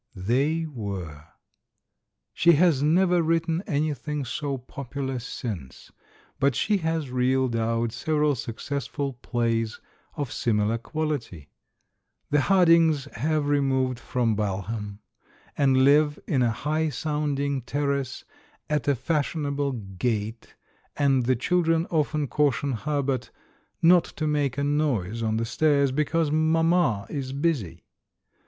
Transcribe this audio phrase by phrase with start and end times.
[0.15, 1.25] They were.
[2.33, 5.91] She has never written anything so popular since,
[6.39, 9.79] but she has reeled out several successful plays,
[10.15, 11.49] of similar quality.
[12.31, 15.01] The Hard ings have removed from Balham,
[15.55, 18.25] and live in a high sounding Terrace
[18.71, 20.55] at a fashionable Gate,
[20.97, 23.29] and the children often caution Herbert
[23.83, 27.83] "not to make a noise on the stairs, because mamma is busy.'